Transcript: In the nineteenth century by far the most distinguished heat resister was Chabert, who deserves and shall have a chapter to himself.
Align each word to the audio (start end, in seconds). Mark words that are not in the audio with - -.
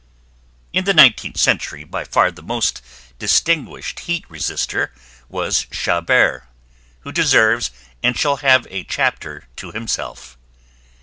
In 0.73 0.85
the 0.85 0.95
nineteenth 0.95 1.37
century 1.37 1.83
by 1.83 2.05
far 2.05 2.31
the 2.31 2.41
most 2.41 2.81
distinguished 3.19 3.99
heat 3.99 4.25
resister 4.29 4.91
was 5.29 5.67
Chabert, 5.69 6.47
who 7.01 7.11
deserves 7.11 7.69
and 8.01 8.17
shall 8.17 8.37
have 8.37 8.65
a 8.71 8.83
chapter 8.83 9.43
to 9.57 9.71
himself. 9.73 10.39